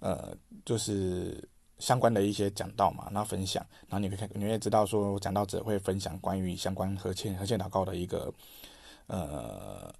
[0.00, 1.48] 呃，就是。
[1.78, 8.32] 相关的一些讲道嘛，然后分享，然后你会看，你也知道说讲道者会分享关于相关恒切恒切祷告的一个
[9.08, 9.92] 呃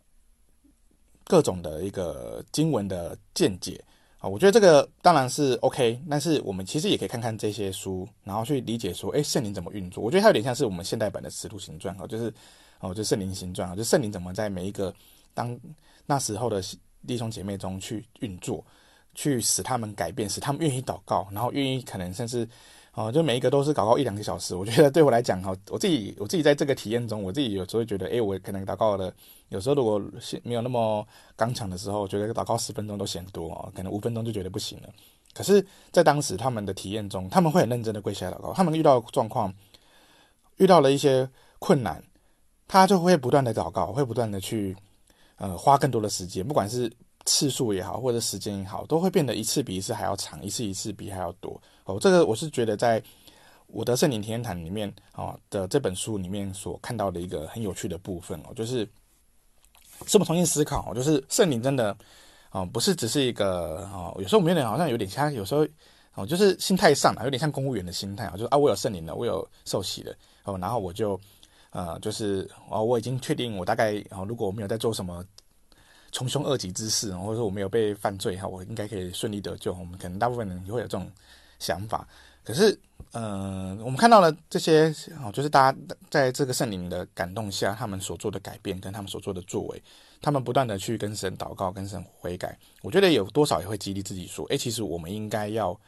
[1.25, 3.83] 各种的一个经文的见解
[4.19, 10.03] 啊，我觉得这个当然是 OK，但是我们其实也可以看看这些书，然后去理解说，哎，圣灵怎么运作？
[10.03, 12.33] 我觉得它有点像是我们现代版的《使徒行传》啊，就是
[12.81, 14.95] 哦，就圣灵行传啊，就圣灵怎么在每一个
[15.35, 15.59] 当
[16.07, 16.62] 那时候的
[17.07, 18.65] 弟兄姐妹中去运作。
[19.16, 22.46] 去使他们改变，使他们愿意祷告，然后愿意可能甚至，
[22.92, 24.55] 哦，就每一个都是祷告一两个小时。
[24.55, 29.12] 我觉得对我来讲，哈，我自己我自己在这个体验中，我自己有时候觉得，诶，我可能祷告的，
[29.48, 29.98] 有时候如果
[30.42, 34.88] 没有那么刚强的时候，觉得祷告十分钟都嫌多，可能五分钟就觉得不行了。
[35.33, 39.50] 可是，在当时他们的体验中，他们会很认真的跪下来祷告，他们遇到状况，
[40.59, 41.26] 遇到了一些
[41.59, 42.05] 困难，
[42.68, 44.76] 他就会不断的祷告，会不断的去，
[45.37, 46.92] 呃，花更多的时间，不管是。
[47.27, 51.61] 次数也好，或者时间也好，都会变得一次比一次还要长，一次一次比还要多。
[51.85, 53.03] 哦，这个我是觉得在
[53.67, 58.89] 我的圣灵体验谈里面啊的这本书里面所看到的一个很有趣的部分哦，就是
[60.07, 61.97] 是我们重新思考，就是圣灵真的
[62.53, 65.67] 哦，不是只是一个哦，有时候我们有点好像有点像，有时候
[66.15, 71.21] 哦，就是心态上啊，有点像公务员的心态啊，就是啊，我有圣灵了，我有受洗了哦，然后我就
[71.71, 75.25] 呃，就是哦，我已经确定我大概哦，如果我没有在做什么。
[76.16, 79.74] 穷凶恶极之事，或者说我没有被犯罪哈，我应该可以顺利得救。
[79.74, 81.12] 我们可能大部分人也会有这种
[81.59, 82.09] 想法。
[82.42, 82.79] 可是，
[83.12, 84.87] 嗯、我们看到了这些
[85.22, 89.83] 哦，就是大家在这个圣灵的感动下，他们所做的改变跟他们所做的作为，
[90.22, 92.59] 他们不断的去跟神祷告、跟神悔改。
[92.81, 95.79] 我觉得有多少也会激励自己说：诶，其实我们应该要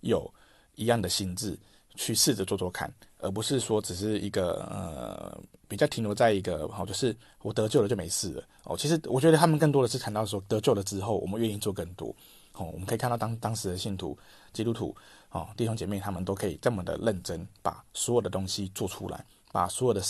[0.00, 0.28] 有
[0.74, 1.56] 一样的心智
[1.96, 5.36] 去试着做做看，而不是说只是一个呃。
[5.68, 8.76] 比较停留在一个好，就是我得救了就没事了哦。
[8.78, 12.14] 其实我觉得他们更多的是谈到说得救了之后，我们愿意做更多
[12.52, 12.70] 哦。
[12.72, 14.16] 我们可以看到当当时的信徒、
[14.52, 14.94] 基督徒
[15.32, 20.00] 哦，弟兄姐妹他们都可以这么的认真，把所有的东西做出来，把所有的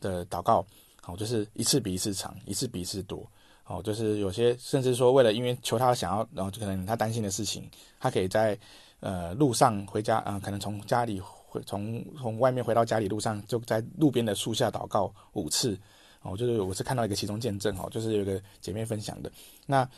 [0.00, 0.66] 的祷告
[1.06, 3.24] 哦，就是一次比一次长，一次比一次多
[3.66, 3.80] 哦。
[3.84, 8.58] 就是有些甚至说为了因为求他想要，然后就可能他担心的事情，他可以在
[9.04, 11.30] 呃路上回家啊、可能从家里回。
[11.64, 15.78] 从从外面回到家里路上，就在路边的树下祷告五次，
[16.22, 19.30] 哦，就是我是看到一个其中见证哦，就是有个姐妹分享的，
[19.64, 19.88] 那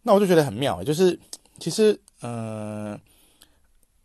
[0.00, 1.18] 那我就觉得很妙，就是
[1.58, 2.96] 其实嗯、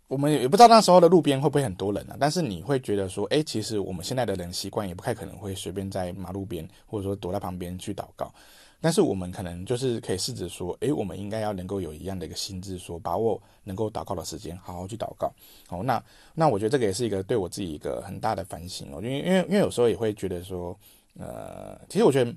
[0.07, 8.33] 我们也不知道那时候的路边会不会很多人啊，但是你会觉得说，哎，其实我们现在的人习惯也不太可能会随便在马路边或者说躲在旁边去祷告。
[8.79, 15.33] 但是我们可能就是可以试着说，诶，我们应该要能够有一样的一个心智，说把握能够祷告的时间，好好去祷告。
[15.69, 16.01] 哦，那
[16.35, 20.77] 那我觉得这个也是一个对我自己一个很大的反省哦，因为因为因为有时候也会觉得说，
[21.17, 22.31] 呃，其实我觉得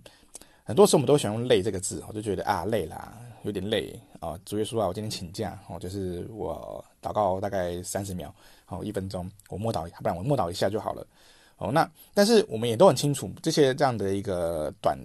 [0.65, 4.39] 很多时候我们都喜欢用“累”这个字，我就觉得啊累啦，有点累啊。
[4.47, 11.07] 主耶稣啊，我今天请假哦，就是我祷告大概三十秒，好一分钟，我默祷，不然我默祷一下就好了。
[11.59, 14.99] 哦，那但是我们也都很清楚，这些这样的一个短。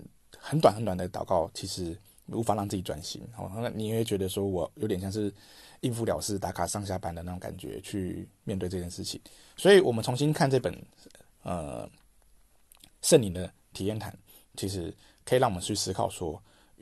[0.47, 3.19] 很短很短的祷告，其实无法让自己专心。
[3.35, 5.33] 哦，那你也会觉得说，我有点像是
[5.79, 9.19] 应付了事、打卡上下班的那种感觉，去面对这件事情。
[9.57, 10.79] 所以，我们重新看这本
[11.41, 11.89] 呃
[13.01, 14.15] 圣灵的体验谈，
[14.55, 14.93] 其实
[15.25, 16.39] 可以让我们去思考说，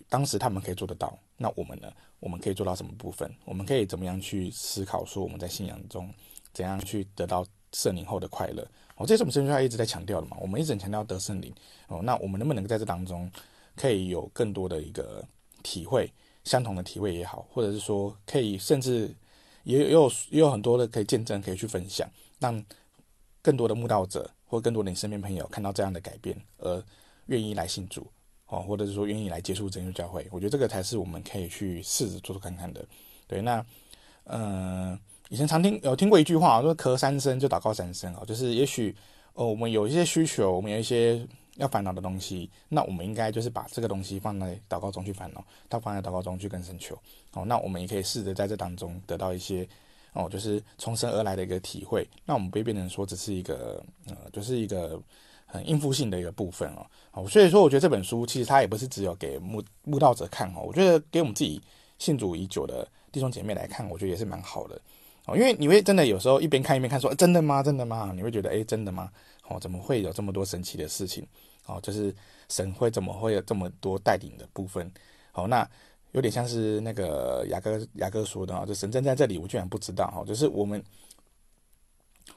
[0.10, 1.89] 当时他们可以做得到，那我们呢？
[2.19, 3.34] 我们可以做到什么部分？
[3.45, 6.13] 我们可以怎么样去思考说，我们在信仰中
[6.54, 8.65] 怎样去得到圣灵后的快乐。
[8.95, 10.38] 哦，这是我们圣经上一直在强调的嘛。
[10.39, 11.54] 我们一直强调得圣灵
[11.88, 13.30] 哦，那我们能不能在这当中
[13.75, 15.23] 可以有更多的一个
[15.62, 16.12] 体会，
[16.43, 19.13] 相同的体会也好，或者是说可以甚至
[19.63, 22.09] 也有也有也有很多的可以见证，可以去分享，
[22.39, 22.63] 让
[23.41, 26.83] 更多的慕道者或更多的你身边朋友看到这样的改变，而
[27.27, 28.05] 愿意来信主
[28.47, 30.27] 哦，或者是说愿意来接触真耶稣教会。
[30.31, 32.86] 我觉得这个才是我们可以去试着做做看看的。
[33.27, 33.65] 对，那
[34.25, 34.99] 嗯。
[35.29, 38.95] 以前常听有听过一句话，说咳三声就祷告三声啊，就是也许
[39.33, 41.25] 哦我们有一些需求，我们有一些
[41.57, 46.97] 要烦恼的东西，那我们应该就是把这个东西放在祷告中去烦恼，到放在祷告中去跟神求
[47.33, 47.45] 哦。
[47.45, 49.67] 那我们也可以试着在这当中得到一些
[50.13, 52.07] 哦，就是从神而来的一个体会。
[52.25, 54.99] 那我们不会变成说只是一个呃，就是一个
[55.45, 56.85] 很应付性的一个部分哦。
[57.11, 61.61] 哦，所以说我觉得这本书其实它也不是只有给慕慕道者看哦，我觉得给我们自己
[61.99, 64.79] 信主已久的弟兄姐妹来看，我觉得也是蛮好的。
[65.25, 67.63] 哦，因为你会真的有时候一边看一边看，说真的吗？
[67.63, 68.11] 真的吗？
[68.15, 69.09] 你会觉得诶，真的吗？
[69.53, 71.27] 哦，怎么会有这么多神奇的事情？
[71.65, 72.13] 哦，就是
[72.49, 74.91] 神会怎么会有这么多带领的部分？
[75.33, 75.67] 哦，那
[76.11, 80.11] 有点像是那个雅各雅各说的啊，就神正在这里，我居然不知道。
[80.15, 80.83] 哦，就是我们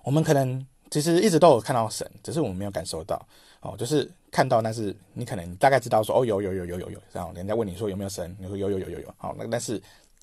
[0.02, 3.20] 我们可能其实一直都有看到神，只是我们没有感受到。
[3.61, 9.14] 哦，就是看到，但是你可能大概知道说，哦，有有有有有有，然后人家问你说有没有神，你说有有有有有。
[9.16, 9.83] 好，那但是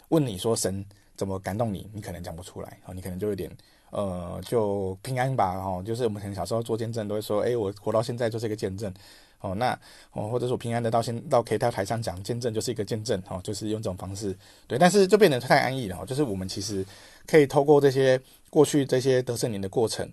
[0.10, 0.86] 问你说神。
[1.16, 1.88] 怎么感动你？
[1.94, 3.56] 你可能讲不出来哦，你可能就有点
[3.94, 5.84] 呃，就平安吧哦。
[5.86, 8.92] 就是我们可能小时候做见证都会说，诶，我活到现在就是一个见证
[9.40, 9.54] 哦。
[9.54, 9.80] 那
[10.14, 14.80] 哦，或者说平安的到现到可以到台上讲见证就是一个见证哦，就是用这种方式对。
[14.80, 16.06] 但是就变得太安逸了哦。
[16.06, 16.84] 就是我们其实
[17.28, 20.12] 可以透过这些过去这些得圣灵的过程，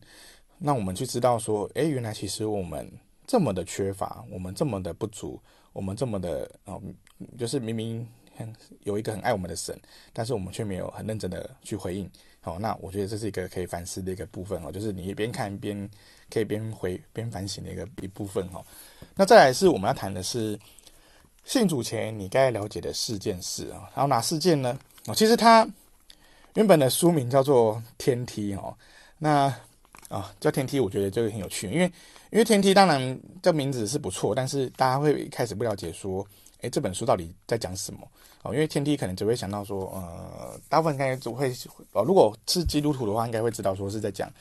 [0.59, 2.87] 让我们去知道说，诶，原来其实我们
[3.27, 5.41] 这么的缺乏，我们这么的不足，
[5.73, 6.79] 我们这么的哦，
[7.39, 8.07] 就是明明。
[8.85, 9.79] 有一个很爱我们的神，
[10.15, 12.11] 但是我们却没有很认真的去回应。
[12.41, 15.89] 好，那我觉得这是一个可以反思的一个部分哦，就是你一边看边
[16.31, 18.65] 可以边回边反省的一个一部分哈。
[19.15, 20.59] 那再来是我们要谈的是
[21.45, 24.79] 信主前你该了解的四件事啊，然后哪四件呢？
[25.07, 25.69] 哦，其实它
[26.55, 28.75] 原本的书名叫做天梯哦，
[29.19, 29.55] 那
[30.09, 31.85] 啊叫天梯，我觉得这个很有趣，因为
[32.31, 36.27] 因为天梯当然这名字是不错，但是大家会开始不了解说。
[36.63, 38.07] 诶，这本书到底在讲什么？
[38.43, 41.53] 哦，因为天梯可能只会想到说，呃，大部分应该只会
[41.93, 44.33] 哦，如果是基督徒的话，应该会知道说是在讲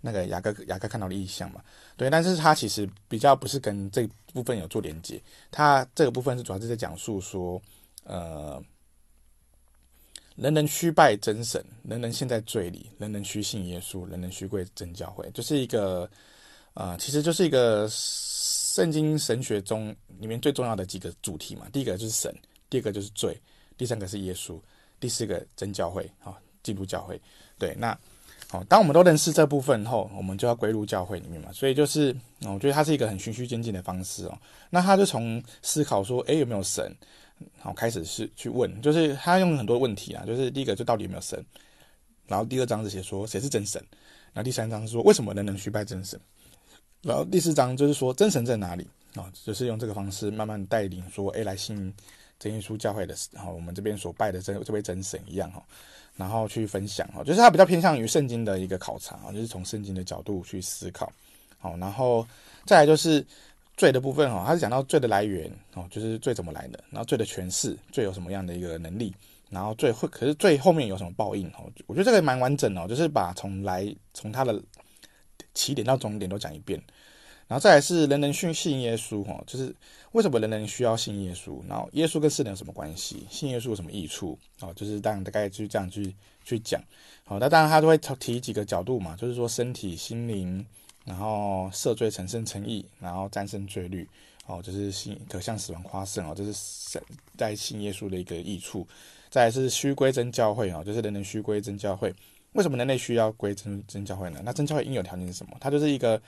[0.00, 1.60] 那个雅各雅各看到的异象嘛。
[1.96, 7.60] 对，但是他其实比较不是跟这部分有做连接，他这个部分是主要是在讲述说，
[8.04, 8.62] 呃，
[10.36, 16.08] 人人须拜真神，人人陷在罪里，人人须信耶稣，人人须归真教会，就是一个，
[16.74, 17.88] 呃，其实就是一个。
[17.90, 22.32] 圣经神学中里面最重要的几个主题嘛，第一个就是神，
[22.70, 23.40] 第二个就是罪，
[23.76, 24.60] 第三个是耶稣，
[25.00, 27.20] 第四个真教会啊，基督教会。
[27.58, 27.98] 对，那
[28.50, 31.52] 好，当我们都认识这部分后，我们就要归入教会里面嘛。
[31.52, 34.38] 所以就是，我觉得它是一个很循序渐进的方式哦。
[34.70, 36.94] 那他就从思考说，诶，有没有神？
[37.58, 41.44] 好，开始是去问，就是他用很多问题啊，就是第一个就到底有没有神？
[42.26, 43.80] 然后第二章是写说谁是真神？
[44.32, 46.18] 然后第三章是说为什么人人须拜真神？
[47.02, 49.30] 然后第四章就是说真神在哪里啊？
[49.44, 51.94] 就是用这个方式慢慢带领说，哎，来信
[52.38, 55.62] 真耶稣教会的，然后我们这边所拜的这这位真神一样哈，
[56.16, 61.12] 然后去分享哈，就是他比较偏向于圣经的一个考察啊，就是从圣经的角度去思考，
[61.58, 62.26] 好，然后
[62.64, 63.26] 再来就是
[63.76, 69.14] 罪的部分哈，他是讲到罪的来源哦，就是罪怎么来的，然后罪的诠释，罪有什么样的一个能力，
[69.50, 71.70] 然后罪会可是罪后面有什么报应哦？
[71.86, 74.62] 我觉得这个蛮完整哦，就是把从来从他的。
[75.54, 76.80] 起点到终点都讲一遍，
[77.48, 79.74] 然后再来是人人需信耶稣哈，就是
[80.12, 81.58] 为什么人人需要信耶稣？
[81.66, 83.26] 然后耶稣跟世人有什么关系？
[83.30, 84.38] 信耶稣有什么益处？
[84.60, 86.80] 哦，就是当然大概就这样去去讲。
[87.24, 90.64] 好，那当然他都会提几个角度嘛，就是说身体、心灵，
[91.04, 94.06] 然后赦罪、成圣、成义，然后战胜罪律。
[94.46, 96.98] 哦，就是信可向死亡夸胜哦，这是
[97.36, 98.86] 在信耶稣的一个益处。
[99.28, 102.14] 再来是须归真教会哦，就是人人须归真教会。
[102.52, 104.40] 为什么人类需要归真真教会呢？
[104.42, 105.56] 那真教会应有条件是什么？
[105.60, 106.18] 它就是一个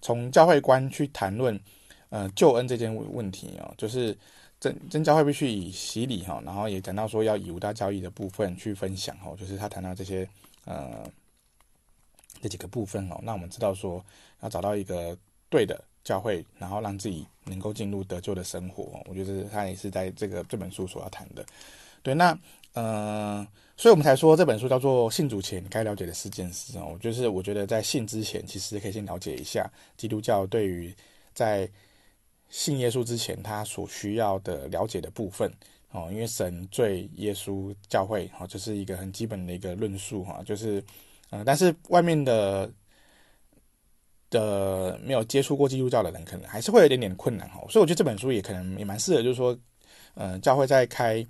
[0.00, 1.58] 从教会观去谈论，
[2.10, 4.16] 呃，救恩这件问题哦，就是
[4.60, 10.28] 真真教会必须以洗礼哈，然后也讲到说要以五大教义的部分去分享哦，就是他谈到这些
[10.64, 11.04] 呃
[12.40, 14.04] 这几个部分哦，那我们知道说
[14.40, 15.16] 要找到一个
[15.48, 21.44] 对的教会，然后让自己能够进入得救的生活，我觉得他也是在这个这本书所要谈的。
[22.02, 22.38] 对，那
[22.74, 23.46] 呃。
[23.78, 30.92] 所以我们才说这本书叫做《信主前该了解的四件事》哦，就是我觉得在信之前，其实可以先了解一下基督教对于
[31.32, 31.70] 在
[32.48, 35.48] 信耶稣之前他所需要的了解的部分
[35.92, 40.82] 哦，因为神、罪、耶稣、教会哦，这是一个很基本的一个论述哈，就是
[41.30, 42.68] 嗯，但是外面的
[44.28, 47.60] 的没有接触过基督教的人，可能还是会有一点点困难哈。
[47.70, 49.56] 所以我觉得这本书也可能也蛮适合，就是说，
[50.14, 51.24] 呃，教会在开，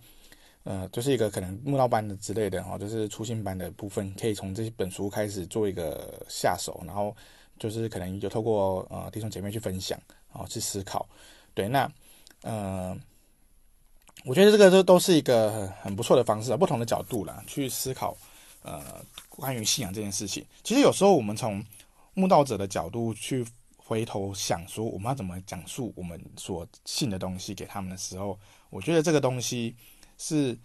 [0.64, 7.16] 呃，就是一个可能慕道班的之类的哈，就是初信班的部分，可以从这本书开始做一个下手，然后
[7.59, 9.98] 就是可能有透过呃弟兄姐妹去分享，
[10.32, 11.09] 然后去思考。
[11.54, 11.90] 对，那
[12.42, 12.96] 呃，
[14.24, 18.16] 我觉得这个都都是一个很不错的方式，不同的角度啦，去思考
[18.62, 20.44] 呃关于信仰这件事情。
[20.62, 21.64] 其实有时候我们从
[22.14, 23.44] 慕道者的角度去
[23.76, 28.38] 回头想说，我们要怎么讲述我们所信的东西给他们的时候，
[28.70, 29.74] 我觉得这个东西
[30.19, 30.59] 是，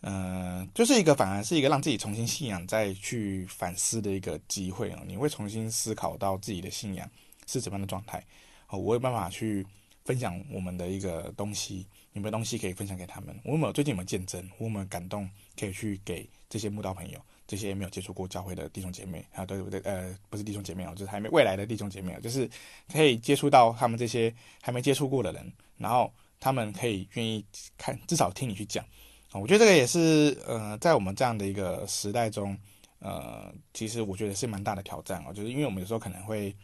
[0.00, 4.98] 嗯、就是一个反而是一个让自己重新信仰再去反思的一个机会哦。
[5.06, 7.08] 你会重新思考到自己的信仰
[7.46, 8.24] 是怎么样的状态
[8.68, 8.78] 哦。
[8.78, 9.64] 我有办法去
[10.04, 13.38] 分享我们的一个东西，有没有东西可以分享给他们？
[13.44, 14.42] 我有没有最近有没有见证？
[14.58, 15.28] 我有没有感动
[15.58, 17.20] 可以去给这些慕道朋友？
[17.46, 19.80] 这些没有接触过教会的弟兄姐妹，啊，对不对？
[19.80, 22.46] 呃，不是弟兄姐妹哦，就是还没未来的弟兄姐妹，就是
[22.92, 24.30] 可以接触到他们这些
[24.60, 27.44] 还没接触过的人，然后他们可以愿意
[27.76, 28.84] 看，至少听你去讲
[29.30, 29.40] 啊。
[29.40, 32.56] 我觉得这个也是，呃，在我们这样的一个时代中，
[32.98, 35.32] 呃，其实我觉得是蛮大的挑战哦。
[35.32, 36.54] 就是因为我们有时候可能会，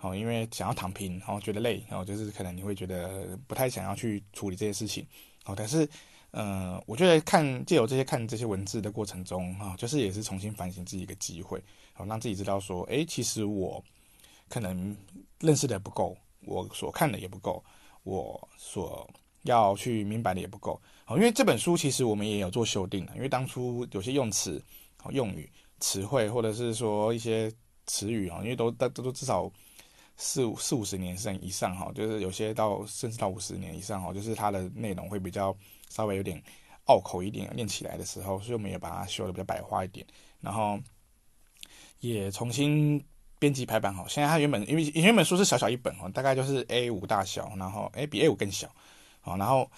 [0.00, 5.06] 哦，因为想要躺平，然后觉得累，然后就是可能你会觉得不太想要去处理这些事情，
[5.44, 5.88] 哦，但是。
[6.36, 11.62] 呃，我觉得看借由这些看这些文字的过程中啊，就是也是重新反省自己一个机会，
[11.92, 13.80] 好让自己知道说，诶，其实我
[14.48, 14.96] 可能
[15.38, 17.64] 认识的不够，我所看的也不够，
[18.04, 19.06] 我所
[19.42, 20.80] 要去明白的也不够。
[21.04, 24.62] 好，因为这本书其实我们也有做修订的，因为当初有些用词、
[25.10, 25.50] 用语、
[25.80, 27.52] 词汇，或者是说一些
[27.86, 29.50] 词语啊，因为都都都至少
[30.16, 35.56] 四五四五十年甚以上哈，就是有些到甚至到五十年以上哈，就是它的内容会比较。
[35.90, 36.42] 稍微有点
[36.86, 40.04] 拗口一点，念起来的时候，所以我们也把它修的比较白话一点，
[40.40, 40.76] 然后
[42.00, 43.00] 也重新
[43.38, 44.06] 编辑排版好。
[44.08, 48.68] 现在它原本因为原本书是小小一本哦，大概就是 A 五大小，然后诶比 A 五更小，
[49.22, 49.70] 哦，然后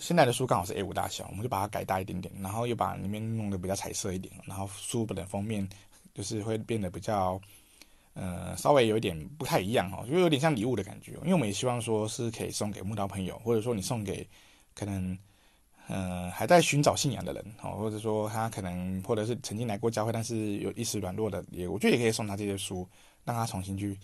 [0.00, 5.68] 现在的书刚好是 A 五大小，我们就把它改大一点点，然后又把里面弄得比较彩色一点，然后书本的封面
[6.14, 7.40] 就是会变得比较
[8.14, 14.28] 呃稍微有一点不太一样哦，就有点像礼物的感觉，因为我们也希望说是可以送给木刀朋友，或者说你送给
[14.74, 15.16] 可能。
[15.88, 22.84] 呃，还在寻找信仰的人哦，或者说他可能，或者是曾经来过教会，但是有一时软弱的，也我觉得也可以送他这些书，
[23.24, 23.96] 让他重新去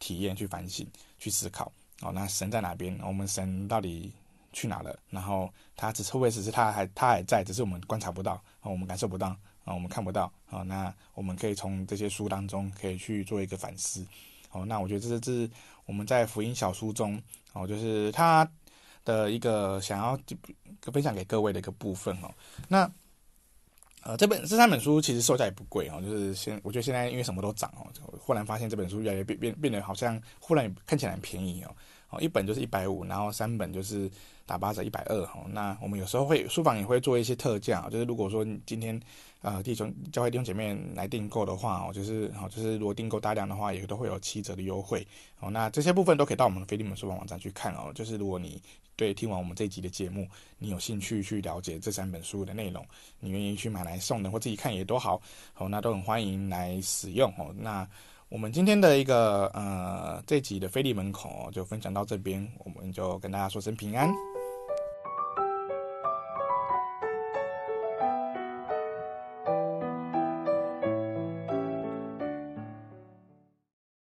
[0.00, 0.84] 体验、去反省、
[1.20, 1.70] 去思考。
[2.00, 2.98] 哦，那神在哪边？
[3.04, 4.12] 我们神到底
[4.52, 4.98] 去哪了？
[5.10, 9.28] 然后他只是会只是他还他还在，只是我们观察不到，我们感受不到，
[9.64, 10.32] 啊，我们看不到。
[10.50, 14.04] 啊，那我们可以从这些书当中可以去做一个反思。
[14.50, 15.48] 哦，那我觉得这是这是
[15.86, 18.50] 我们在福音小书中，哦，就是他。
[19.04, 20.18] 的一个想要
[20.92, 22.30] 分享给各位的一个部分哦，
[22.68, 22.90] 那
[24.02, 27.86] 呃这本这三本书其实售价也不贵哦，就是现我觉得现在因为什么都涨哦，
[28.18, 31.74] 忽然发现这本书越来越变变变得好像忽然看起来很便宜哦，
[32.12, 34.08] 哦一本就是一百五，然后三本就是
[34.46, 39.00] 打八折一百二哦，那我们有时候会书房也会做一些特价，就是如果说你今天。
[39.42, 45.04] 啊，弟兄教会弟兄姐妹来订购的话，哦，就是哦，就是如果订购大量的话，也都会有七折的优惠。
[45.40, 47.90] 哦，那这些部分都可以到我们的腓利门书房网站去看哦。
[47.92, 48.62] 就是如果你
[48.94, 52.86] 对听完我们这一集的节目，你有兴趣去了解这三本书的内容，
[53.18, 55.20] 你愿意去买来送的或自己看也都好，
[55.52, 57.52] 好，那都很欢迎来使用哦。
[57.58, 57.84] 那
[58.32, 64.10] 我们今天的一个呃这集的飞利门口就分享到这边，我们就跟大家说声平安。